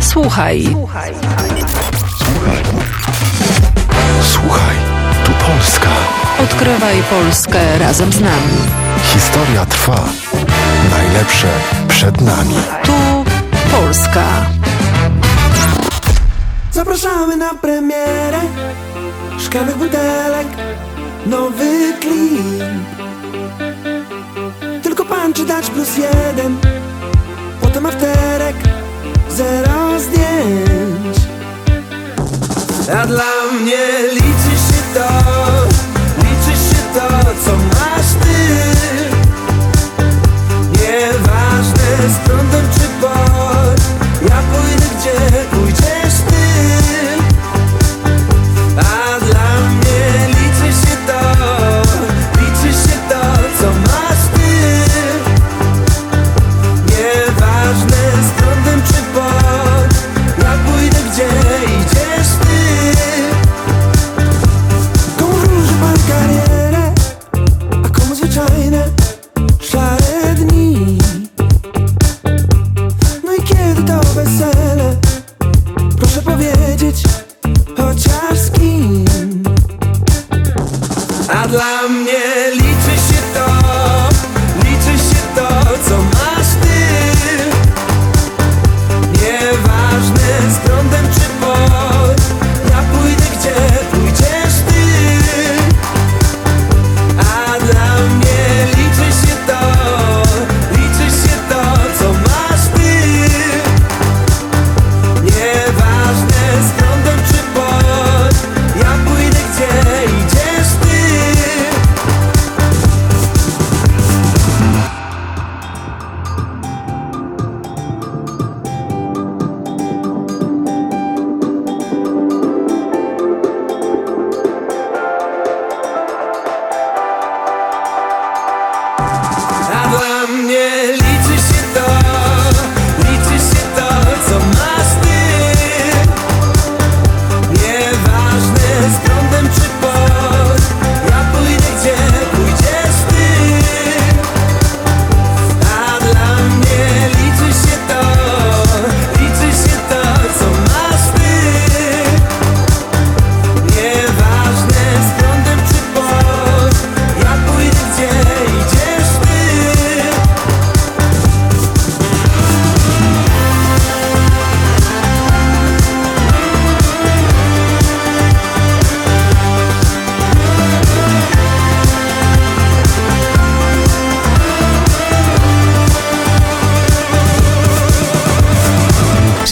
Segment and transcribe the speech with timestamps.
[0.00, 0.68] Słuchaj.
[0.70, 1.12] Słuchaj.
[4.22, 4.76] Słuchaj,
[5.24, 5.90] tu Polska.
[6.42, 8.58] Odkrywaj Polskę razem z nami.
[9.02, 10.04] Historia trwa.
[10.90, 11.48] Najlepsze
[11.88, 12.54] przed nami.
[12.84, 13.24] Tu
[13.70, 14.46] Polska.
[16.72, 18.40] Zapraszamy na premierę
[19.38, 20.46] Szklanych butelek
[21.26, 22.62] Nowy klip
[24.82, 26.56] Tylko pan czy dać plus jeden
[27.60, 28.71] Potem afterek
[29.36, 31.16] Zero zdjęć.
[33.02, 35.08] A dla mnie liczy się to
[36.18, 37.08] Liczy się to,
[37.44, 38.62] co masz ty.
[40.72, 42.28] Nieważne z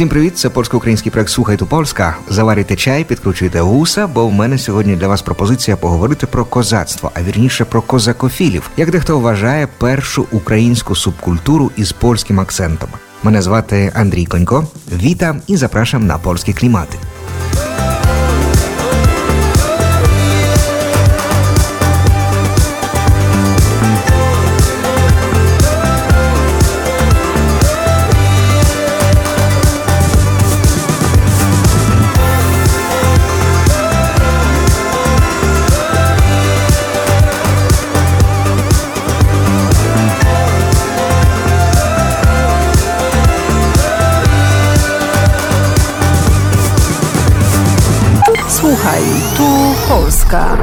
[0.01, 0.39] Всім привіт!
[0.39, 2.17] Це польсько-український проект Слухай ту Польська.
[2.29, 7.23] Заварюйте чай, підкручуйте гуса, бо в мене сьогодні для вас пропозиція поговорити про козацтво, а
[7.23, 12.89] вірніше про козакофілів, як дехто вважає першу українську субкультуру із польським акцентом.
[13.23, 14.67] Мене звати Андрій Конько.
[14.93, 16.99] Вітам і запрашам на польські клімати.
[50.31, 50.57] Polska.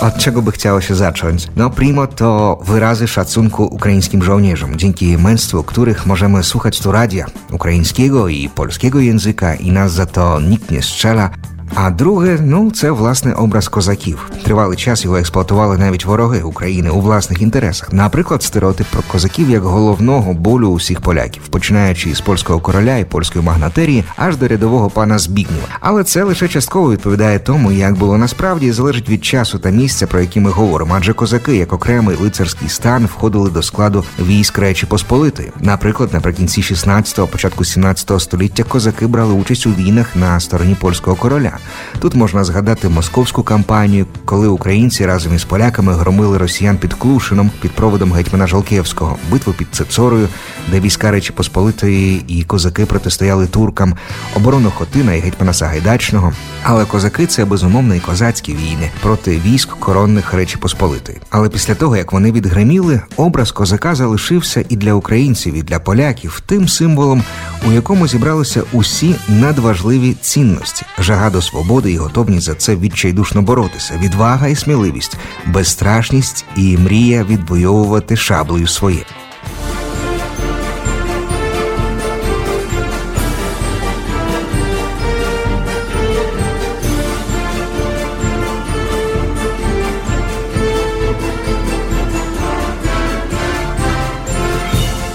[0.00, 1.48] Od czego by chciało się zacząć?
[1.56, 8.28] No, primo to wyrazy szacunku ukraińskim żołnierzom, dzięki męstwu których możemy słuchać tu radia ukraińskiego
[8.28, 11.30] i polskiego języka i nas za to nikt nie strzela,
[11.76, 14.30] А друге, ну це власне образ козаків.
[14.44, 17.92] Тривалий час його експлуатували навіть вороги України у власних інтересах.
[17.92, 23.44] Наприклад, стереотип про козаків як головного болю усіх поляків, починаючи з польського короля і польської
[23.44, 25.66] магнатерії, аж до рядового пана Збігнєва.
[25.80, 30.06] Але це лише частково відповідає тому, як було насправді і залежить від часу та місця,
[30.06, 30.94] про які ми говоримо.
[30.96, 35.52] Адже козаки, як окремий лицарський стан, входили до складу військ Речі Посполитої.
[35.60, 41.58] Наприклад, наприкінці 16-го, початку 17-го століття козаки брали участь у війнах на стороні польського короля.
[41.98, 47.70] Тут можна згадати московську кампанію, коли українці разом із поляками громили росіян під Клушином під
[47.70, 50.28] проводом гетьмана Жолкєвського, битву під Цицорою,
[50.70, 53.94] де війська Речі Посполитої і козаки протистояли туркам,
[54.36, 56.32] оборону Хотина і гетьмана Сагайдачного.
[56.62, 61.18] Але козаки це безумовно і козацькі війни проти військ коронних Речі Посполитої.
[61.30, 66.42] Але після того, як вони відгриміли, образ козака залишився і для українців, і для поляків
[66.46, 67.24] тим символом
[67.68, 73.94] у якому зібралися усі надважливі цінності: жага до свободи і готовність за це відчайдушно боротися,
[74.02, 79.04] відвага і сміливість, безстрашність і мрія відвоювати шаблею своє.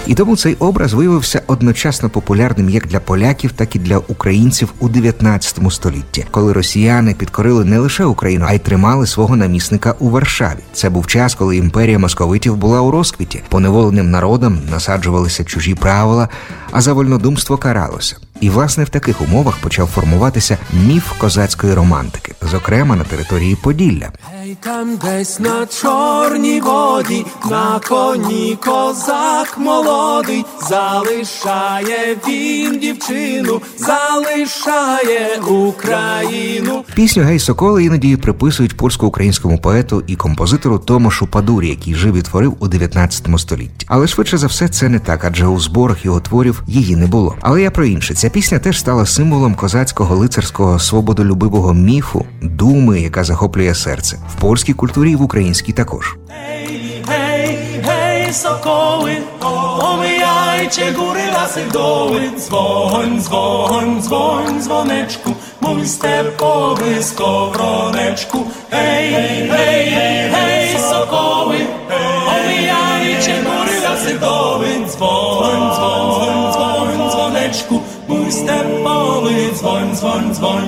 [0.09, 4.89] І тому цей образ виявився одночасно популярним як для поляків, так і для українців у
[4.89, 10.59] 19 столітті, коли росіяни підкорили не лише Україну, а й тримали свого намісника у Варшаві.
[10.73, 13.41] Це був час, коли імперія московитів була у розквіті.
[13.49, 16.29] Поневоленим народам насаджувалися чужі правила,
[16.71, 18.17] а за вольнодумство каралося.
[18.41, 24.11] І власне в таких умовах почав формуватися міф козацької романтики, зокрема на території Поділля.
[24.49, 36.83] Ей, там десь на чорній воді, на коні козак молодий, залишає він дівчину, залишає Україну.
[36.95, 42.55] Пісню Гей Соколи іноді приписують польсько-українському поету і композитору Томашу Падурі, який жив і творив
[42.59, 43.85] у 19 столітті.
[43.89, 47.35] Але швидше за все це не так, адже у зборах його творів її не було.
[47.41, 48.13] Але я про інше.
[48.13, 55.15] Ця пісня теж стала символом козацького лицарського свободолюбивого міфу, думи, яка захоплює серце польській культурі
[55.15, 56.15] в українській також.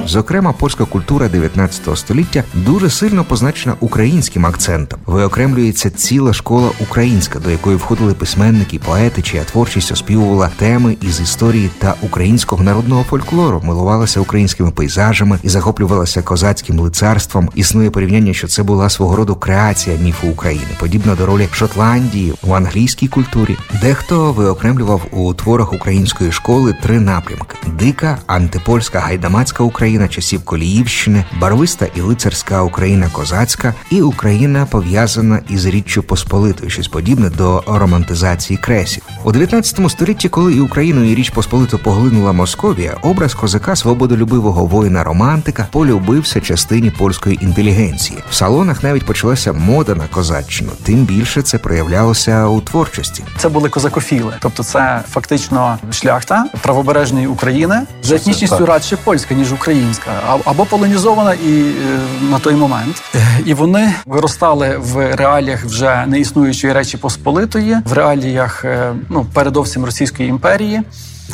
[0.08, 5.00] Зокрема, польська культура 19 століття дуже сильно позначена українським акцентом.
[5.06, 11.70] Виокремлюється ціла школа українська, до якої входили письменники, поети, чия творчість оспівувала теми із історії
[11.80, 17.50] та українського народного фольклору, милувалася українськими пейзажами і захоплювалася козацьким лицарством.
[17.56, 22.54] Існує порівняння, що це була свого роду креація міфу України, подібна до ролі Шотландії в
[22.54, 23.58] англійській культурі.
[23.82, 31.88] Дехто виокремлював у творах української школи три напрямки: дика, антипольська гайдамацька Україна часів Коліївщини, барвиста
[31.96, 39.04] і лицарська Україна козацька, і Україна пов'язана із Річчю Посполитою, щось подібне до романтизації кресів.
[39.24, 45.04] У 19 столітті, коли і Україну і Річ Посполиту поглинула Московія, образ козака свободолюбивого воїна
[45.04, 48.20] романтика полюбився частині польської інтелігенції.
[48.30, 50.72] В салонах навіть почалася мода на козаччину.
[50.84, 53.24] Тим більше це проявлялося у творчості.
[53.38, 60.12] Це були козакофіли, тобто це фактично шляхта правобережної України за етнічністю радше польська ніж українська,
[60.46, 62.00] або полонізована і е,
[62.32, 63.04] на той момент.
[63.16, 69.86] Е, І вони виростали в реаліях вже неіснуючої речі Посполитої, в реаліях е, ну передовсім
[69.86, 70.82] Російської імперії.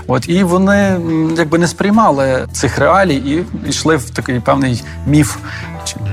[0.08, 1.00] От і вони
[1.38, 5.36] якби не сприймали цих реалій і йшли в такий певний міф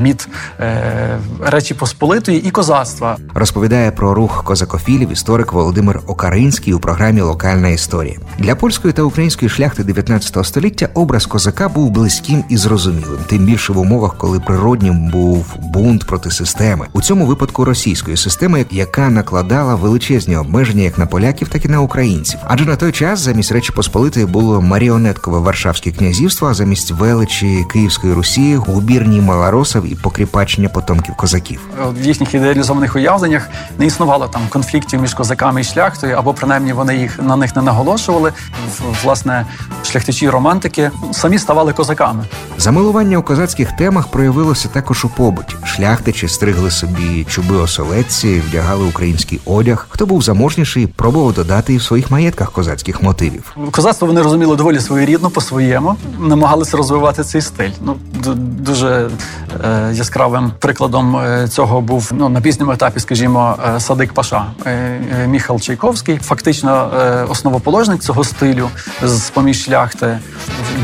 [0.01, 0.29] міт
[0.61, 3.17] е, Речі Посполитої і козацтва.
[3.35, 9.49] Розповідає про рух козакофілів історик Володимир Окаринський у програмі Локальна історія для польської та української
[9.49, 10.89] шляхти 19 століття.
[10.95, 16.31] Образ козака був близьким і зрозумілим, тим більше в умовах, коли природнім був бунт проти
[16.31, 16.87] системи.
[16.93, 21.81] У цьому випадку російської системи, яка накладала величезні обмеження як на поляків, так і на
[21.81, 22.41] українців.
[22.45, 28.13] Адже на той час замість Речі Посполитої було маріонеткове Варшавське князівство, а замість величі Київської
[28.13, 29.21] Русі губірні
[29.65, 31.61] малоросів і покріпачення потомків козаків.
[32.01, 36.97] в їхніх ідеалізованих уявленнях не існувало там конфліктів між козаками і шляхтою, або принаймні вони
[36.97, 38.33] їх на них не наголошували.
[39.05, 39.47] Власне,
[39.85, 42.25] шляхтичі романтики самі ставали козаками.
[42.59, 45.57] Замилування у козацьких темах проявилося також у побуті.
[45.65, 49.87] Шляхтичі стригли собі чуби оселедці, вдягали український одяг.
[49.89, 53.57] Хто був заможніший, пробував додати і в своїх маєтках козацьких мотивів.
[53.71, 57.71] Козацтво вони розуміли доволі своєрідно по-своєму, намагалися розвивати цей стиль.
[57.85, 57.97] Ну
[58.65, 59.11] дуже е,
[59.93, 64.71] яскравим прикладом е, цього був ну на пізньому етапі, скажімо, е, Садик Паша е,
[65.23, 68.69] е, Міхал Чайковський, фактично е, основоположник цього стилю
[69.03, 70.19] з поміж шляхти.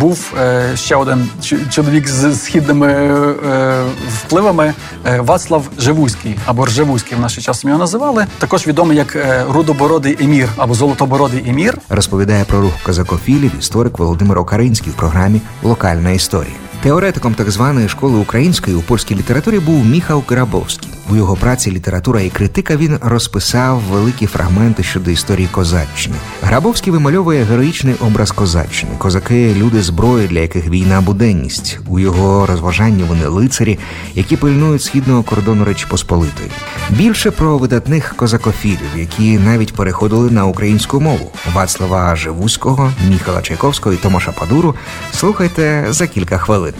[0.01, 1.29] Був е, ще один
[1.71, 4.75] чоловік з східними е, впливами
[5.07, 8.27] е, Вацлав Живузький або Ржевузький в наш час його називали.
[8.39, 11.79] Також відомий як е, рудобородий емір або золотобородий емір.
[11.89, 16.70] Розповідає про рух козакофілів історик Володимир Окаринський в програмі Локальна історія.
[16.83, 20.90] Теоретиком так званої школи української у польській літературі був Міхал Грабовський.
[21.11, 26.17] У його праці література і критика він розписав великі фрагменти щодо історії козаччини.
[26.43, 28.93] Грабовський вимальовує героїчний образ козаччини.
[28.99, 31.79] Козаки люди зброї, для яких війна буденність.
[31.89, 33.79] У його розважанні вони лицарі,
[34.15, 36.51] які пильнують східного кордону Речі Посполитої.
[36.91, 41.33] Більше про видатних козакофілів, які навіть переходили на українську мову.
[41.53, 44.75] Вацлава Живуського, Міхала Чайковського і Томаша Падуру.
[45.13, 46.75] Слухайте за кілька хвилин.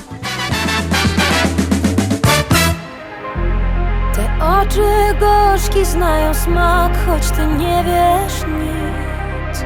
[4.71, 9.65] Te oczy gorzki znają smak, choć ty nie wiesz nic.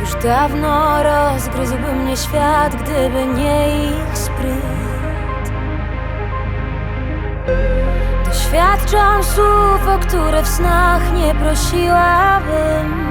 [0.00, 5.52] Już dawno rozgryzłby mnie świat, gdyby nie ich spryt.
[8.24, 13.06] Doświadczam słów, o które w snach nie prosiłabym.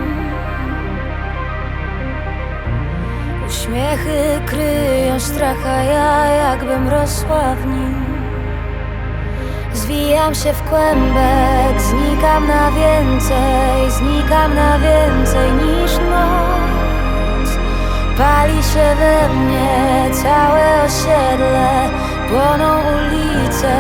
[3.48, 7.85] Uśmiechy kryją strach, a ja jakbym rosła w nim.
[9.86, 17.50] Zwijam się w kłębek, znikam na więcej, znikam na więcej niż noc.
[18.18, 21.90] Pali się we mnie całe osiedle,
[22.30, 23.76] płoną ulice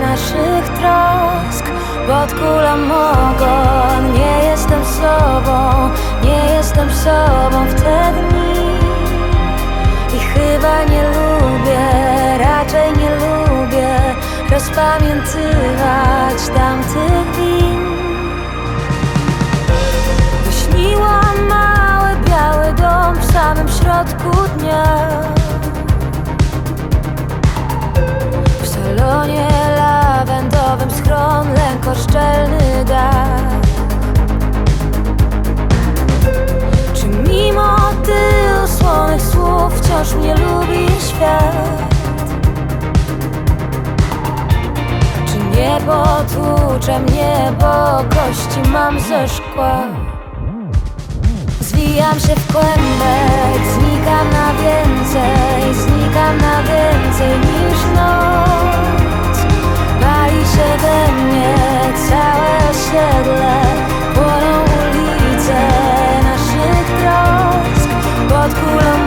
[0.00, 1.66] naszych trosk.
[2.06, 5.90] Pod kulą ogon, nie jestem sobą,
[6.24, 8.70] nie jestem sobą w te dni.
[10.16, 11.19] I chyba nie lubię,
[14.60, 17.80] rozpamiętywać tamtych win.
[20.44, 25.08] Wyśniłam mały biały dom w samym środku dnia.
[28.62, 33.40] W salonie lawendowym schron lękoszczelny dach.
[36.94, 41.89] Czy mimo tylu słonych słów wciąż mnie lubi świat?
[45.60, 49.80] Czy nie potłucze mnie, bo kości mam ze szkła?
[51.60, 59.38] Zwijam się w kłębek, znikam na więcej, znikam na więcej niż noc.
[60.00, 61.54] Pali się we mnie
[62.08, 63.60] całe osiedle,
[64.14, 65.60] płoną ulice
[66.22, 67.90] naszych trosk.
[68.28, 68.99] Pod kulą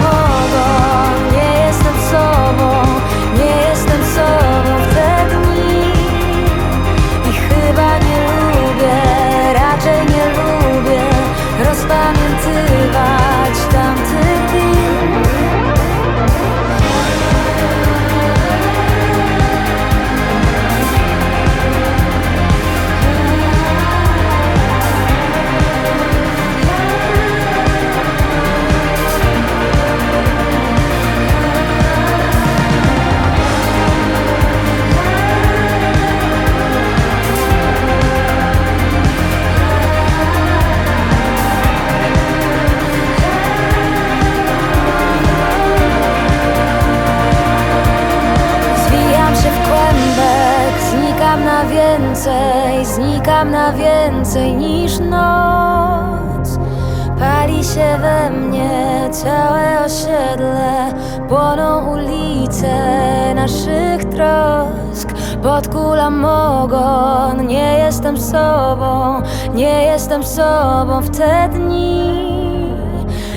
[69.53, 72.23] nie jestem sobą w te dni.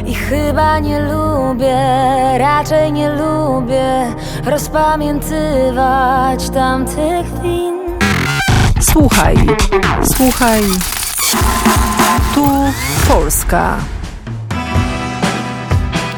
[0.06, 1.78] I chyba nie lubię,
[2.38, 7.74] raczej nie lubię rozpamiętywać tamtych win.
[8.80, 9.36] Słuchaj,
[10.02, 10.62] słuchaj.
[12.34, 12.46] Tu
[13.08, 13.76] Polska.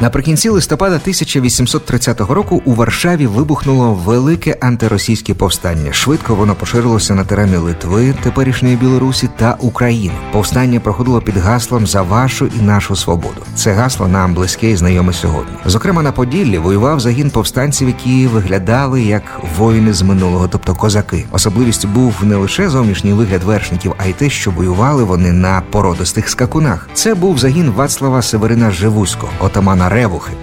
[0.01, 5.93] Наприкінці листопада 1830 року у Варшаві вибухнуло велике антиросійське повстання.
[5.93, 10.15] Швидко воно поширилося на терени Литви, теперішньої Білорусі та України.
[10.31, 13.41] Повстання проходило під гаслом за вашу і нашу свободу.
[13.55, 15.53] Це гасло нам близьке і знайоме сьогодні.
[15.65, 19.23] Зокрема, на Поділлі воював загін повстанців, які виглядали як
[19.57, 21.25] воїни з минулого, тобто козаки.
[21.31, 26.29] Особливістю був не лише зовнішній вигляд вершників, а й те, що воювали вони на породистих
[26.29, 26.89] скакунах.
[26.93, 30.33] Це був загін Вацлава Северина Живуського, отамана Ревухи.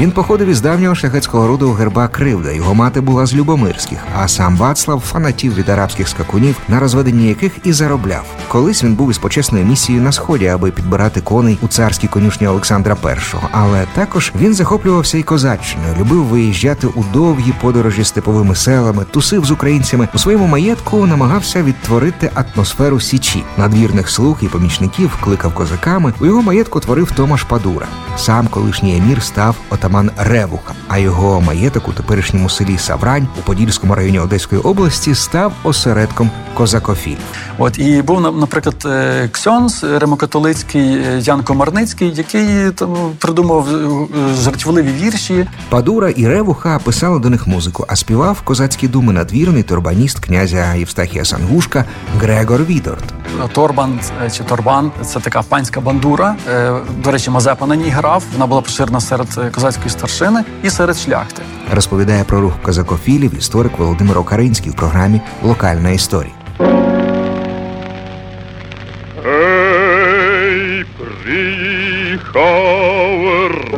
[0.00, 2.52] Він походив із давнього шляхетського роду герба Кривда.
[2.52, 7.52] Його мати була з Любомирських, а сам Вацлав фанатів від арабських скакунів, на розведенні яких
[7.64, 8.24] і заробляв.
[8.48, 12.96] Колись він був із почесною місією на сході, аби підбирати коней у царській конюшні Олександра
[13.04, 13.36] І.
[13.50, 19.50] Але також він захоплювався і козаччиною, любив виїжджати у довгі подорожі степовими селами, тусив з
[19.50, 20.08] українцями.
[20.14, 23.44] У своєму маєтку намагався відтворити атмосферу січі.
[23.58, 26.12] Надвірних слуг і помічників кликав козаками.
[26.20, 27.86] У його маєтку творив Томаш Падура.
[28.16, 30.74] Сам колишній емір став отаманом отаман Ревуха.
[30.88, 37.39] А його маєток у теперішньому селі Саврань у Подільському районі Одеської області став осередком козакофілів.
[37.62, 44.34] От і був на- наприклад е, Ксьонс римокатолицький е, Ян Комарницький, який там придумав е,
[44.34, 45.46] жартівливі вірші.
[45.68, 51.24] Падура і Ревуха писали до них музику, а співав козацькі думи надвірний турбаніст князя Євстахія
[51.24, 51.84] Сангушка
[52.20, 53.04] Грегор Відорт.
[53.52, 56.36] Торбан е, чи Торбан це така панська бандура.
[56.50, 56.72] Е,
[57.04, 58.22] До речі, Мазепа на ній грав.
[58.32, 61.42] Вона була поширена серед е, козацької старшини і серед шляхти.
[61.74, 66.32] Розповідає про рух козакофілів історик Володимир Окаринський в програмі Локальна історія.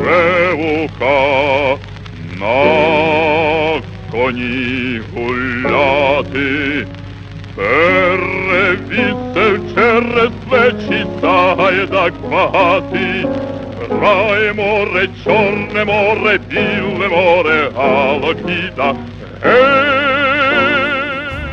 [0.04, 1.76] Ревука
[2.40, 3.80] на
[4.10, 6.86] коні гуляти,
[7.56, 13.26] перевісив через плечі гайдак багатий.
[13.90, 18.94] Грає море, чорне море, біле море, галокіда.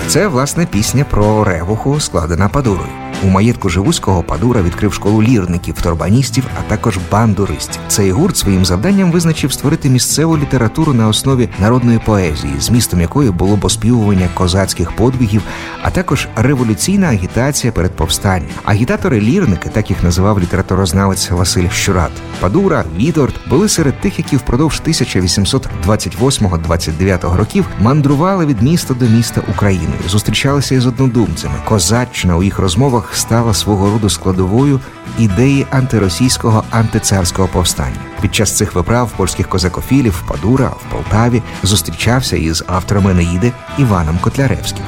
[0.07, 3.08] Це власне пісня про ревуху, складена падурою.
[3.23, 7.81] У маєтку Живуського Падура відкрив школу лірників, торбаністів, а також бандуристів.
[7.87, 13.55] Цей гурт своїм завданням визначив створити місцеву літературу на основі народної поезії, змістом якої було
[13.55, 15.41] б оспівування козацьких подвигів,
[15.81, 18.49] а також революційна агітація перед повстанням.
[18.65, 22.11] Агітатори-лірники, так їх називав літературознавець Василь Щурат.
[22.39, 29.99] Падура, Віторт були серед тих, які впродовж 1828-29 років мандрували від міста до міста Україною,
[30.07, 31.55] зустрічалися із однодумцями.
[31.65, 34.79] Козаччина у їх розмовах стала свого роду складовою
[35.17, 37.99] ідеї антиросійського антицарського повстання.
[38.21, 44.85] Під час цих виправ польських козакофілів Падура в Полтаві зустрічався із авторами Неїди Іваном Котляревським.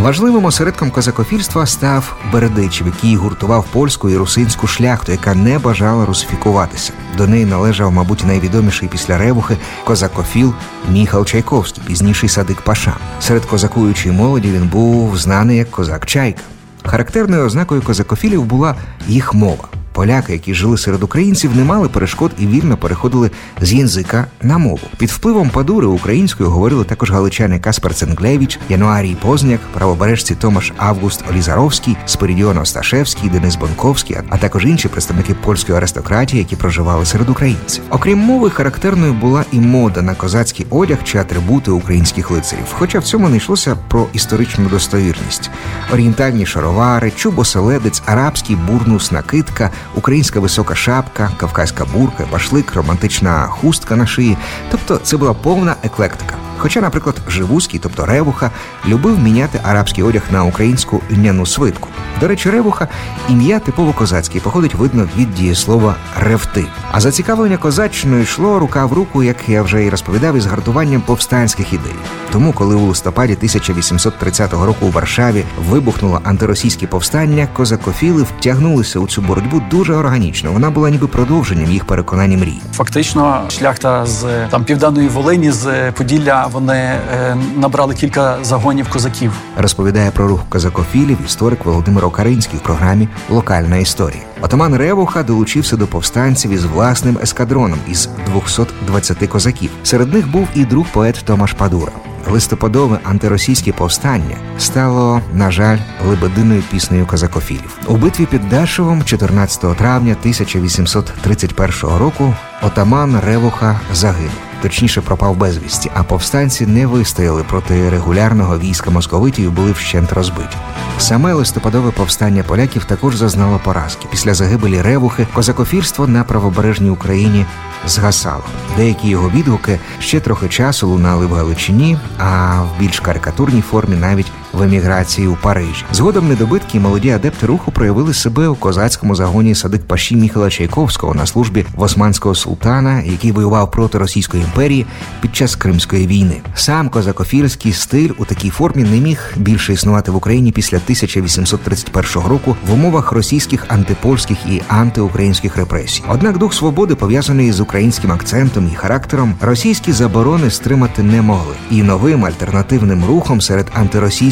[0.00, 6.92] Важливим осередком козакофільства став Бередичів, який гуртував польську і русинську шляхту, яка не бажала русифікуватися.
[7.16, 10.54] До неї належав, мабуть, найвідоміший після ревухи козакофіл
[10.90, 12.96] Міхал Чайковський, пізніший садик Паша.
[13.20, 16.42] Серед козакуючої молоді він був знаний як козак Чайка.
[16.84, 18.74] Характерною ознакою козакофілів була
[19.08, 19.68] їх мова.
[20.00, 23.30] Поляки, які жили серед українців, не мали перешкод і вільно переходили
[23.60, 24.80] з язика на мову.
[24.98, 31.96] Під впливом падури українською говорили також галичани Каспар Ценглевич, Януарій Позняк, правобережці Томаш Август Олізаровський,
[32.06, 37.84] Спирідіон Осташевський, Денис Бонковський, а також інші представники польської аристократії, які проживали серед українців.
[37.90, 42.64] Окрім мови, характерною була і мода на козацький одяг чи атрибути українських лицарів.
[42.72, 45.50] Хоча в цьому не йшлося про історичну достовірність:
[45.92, 54.06] орієнтальні шаровари, чубоселедець, арабський бурнус, накидка, українська висока шапка, кавказька бурка, башлик, романтична хустка на
[54.06, 54.36] шиї.
[54.70, 56.34] Тобто це була повна еклектика.
[56.62, 58.50] Хоча, наприклад, Живузький, тобто Ревуха,
[58.88, 61.88] любив міняти арабський одяг на українську льняну свитку.
[62.20, 62.88] До речі, Ревуха
[63.28, 66.64] ім'я типово козацьке походить видно від дієслова ревти.
[66.92, 71.72] А зацікавлення козаччиною йшло рука в руку, як я вже і розповідав, із гартуванням повстанських
[71.72, 71.94] ідей.
[72.32, 79.22] Тому, коли у листопаді 1830 року у Варшаві вибухнуло антиросійське повстання, козакофіли втягнулися у цю
[79.22, 80.52] боротьбу дуже органічно.
[80.52, 82.60] Вона була ніби продовженням їх переконань і мрій.
[82.72, 89.32] Фактично, шляхта з там південної Волині з Поділля вони е, набрали кілька загонів козаків.
[89.56, 94.22] Розповідає про рух козакофілів історик Володимир Окаринський в програмі Локальна історія.
[94.40, 99.70] Отаман Ревуха долучився до повстанців із власним ескадроном із 220 козаків.
[99.82, 101.92] Серед них був і друг поет Томаш Падура.
[102.28, 107.78] Листопадове антиросійське повстання стало, на жаль, лебединою піснею козакофілів.
[107.86, 114.49] У битві під Дашевом 14 травня 1831 року отаман Ревуха загинув.
[114.62, 120.56] Точніше пропав безвісті, а повстанці не вистояли проти регулярного війська московитів і були вщент розбиті.
[120.98, 124.06] Саме листопадове повстання поляків також зазнало поразки.
[124.10, 127.46] Після загибелі Ревухи козакофірство на правобережній Україні
[127.86, 128.44] згасало.
[128.76, 134.32] Деякі його відгуки ще трохи часу лунали в Галичині, а в більш карикатурній формі навіть
[134.52, 135.84] в еміграції у Парижі.
[135.92, 141.14] Згодом недобитки і молоді адепти руху проявили себе у козацькому загоні садик Паші Міхала Чайковського
[141.14, 144.86] на службі в османського султана, який воював проти Російської імперії
[145.20, 146.40] під час Кримської війни.
[146.54, 152.56] Сам козакофірський стиль у такій формі не міг більше існувати в Україні після 1831 року
[152.66, 156.02] в умовах російських антипольських і антиукраїнських репресій.
[156.08, 161.54] Однак дух свободи пов'язаний з українським акцентом і характером, російські заборони стримати не могли.
[161.70, 163.66] І новим альтернативним рухом серед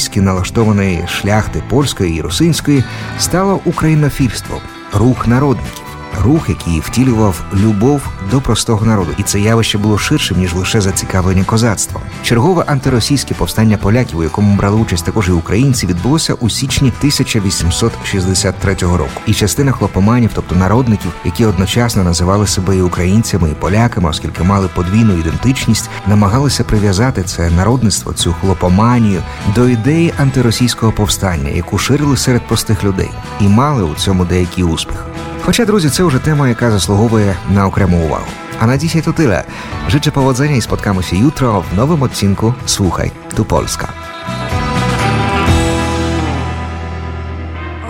[0.08, 2.84] антиросійськи налаштованої шляхти польської і русинської
[3.18, 4.60] стало українофільство,
[4.92, 5.87] рух народників.
[6.24, 11.44] Рух, який втілював любов до простого народу, і це явище було ширшим ніж лише зацікавлення
[11.44, 12.02] козацтвом.
[12.22, 18.74] Чергове антиросійське повстання поляків, у якому брали участь також і українці, відбулося у січні 1863
[18.74, 19.10] року.
[19.26, 24.68] І частина хлопоманів, тобто народників, які одночасно називали себе і українцями, і поляками, оскільки мали
[24.74, 29.22] подвійну ідентичність, намагалися прив'язати це народництво, цю хлопоманію
[29.54, 35.06] до ідеї антиросійського повстання, яку ширили серед простих людей, і мали у цьому деякий успіх.
[35.47, 38.25] Хоча, друзі, це вже тема, яка заслуговує na окрему увагу.
[38.59, 39.43] A na dzisiaj to tyle.
[39.89, 43.87] Życzę powodzenia i spotkamy się jutro w nowym odcinku Słuchaj, tu Polska.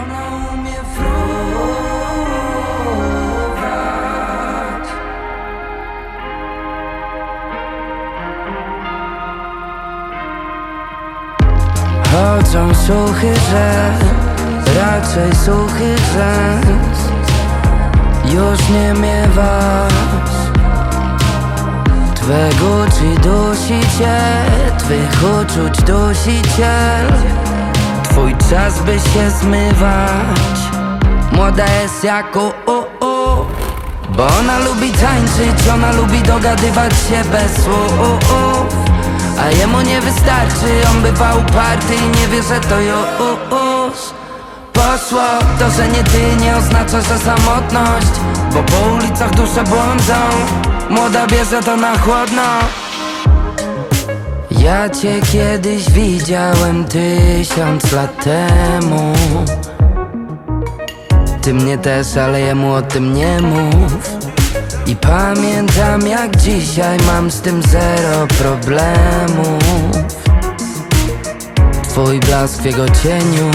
[0.01, 0.21] Ona
[0.53, 1.23] umie fruwać
[12.11, 14.03] Chodzą suchy rzek,
[14.75, 17.06] raczej suchy rzęs
[18.34, 20.38] już nie miewasz
[22.14, 24.20] Twego czy dusi cię,
[24.78, 25.10] twych
[25.40, 27.12] uczuć dusiciel.
[28.02, 30.58] Twój czas by się zmywać.
[31.32, 33.46] Młoda jest jak u, u, u.
[34.16, 37.90] Bo ona lubi tańczyć, ona lubi dogadywać się bez słów
[39.40, 44.27] A jemu nie wystarczy, on bywa uparty i nie wie, że to już
[45.58, 48.12] To, że nie ty nie oznacza, że samotność.
[48.54, 50.14] Bo po ulicach dusze błądzą
[50.90, 52.42] Młoda bierze to na chłodno.
[54.50, 59.12] Ja cię kiedyś widziałem tysiąc lat temu.
[61.42, 64.18] Ty mnie też, ale jemu o tym nie mów.
[64.86, 69.62] I pamiętam jak dzisiaj mam z tym zero problemów
[71.82, 73.50] Twój blask w jego cieniu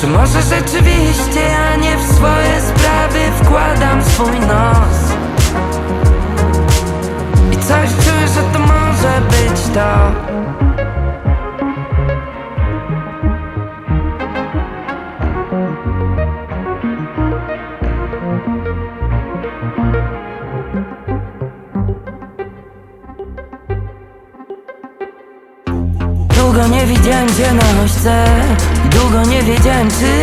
[0.00, 5.12] Czy może rzeczywiście ja nie w swoje sprawy wkładam swój nos?
[7.52, 10.12] I coś czuję, że to może być to
[26.34, 28.24] Długo nie widziałem cię na ośce
[29.16, 30.20] długo nie wiedziałem czy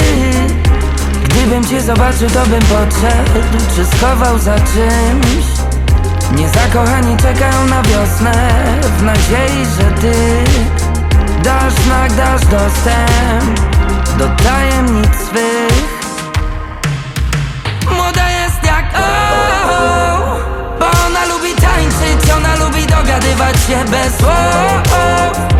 [1.23, 5.45] Gdybym cię zobaczył to bym podszedł Czy schował za czymś.
[6.35, 8.63] Niezakochani czekają na wiosnę
[8.97, 10.13] W nadziei, że ty
[11.43, 13.59] Dasz znak, dasz dostęp
[14.17, 16.03] Do tajemnic swych.
[17.95, 20.39] Młoda jest jak o,
[20.79, 25.52] Bo ona lubi tańczyć, ona lubi dogadywać się bez słów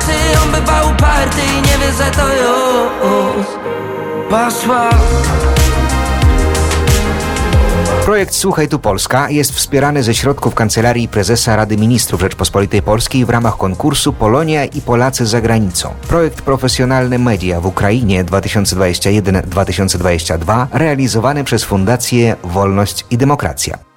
[0.00, 3.46] wystarczy, on bywa uparty i nie wie, że to już
[4.30, 4.90] Poszło
[8.04, 13.30] Projekt Słuchaj tu Polska jest wspierany ze środków Kancelarii Prezesa Rady Ministrów Rzeczpospolitej Polskiej w
[13.30, 15.94] ramach konkursu Polonia i Polacy za granicą.
[16.08, 23.89] Projekt Profesjonalne Media w Ukrainie 2021-2022 realizowany przez Fundację Wolność i Demokracja.